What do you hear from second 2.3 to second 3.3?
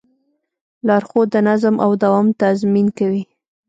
تضمین کوي.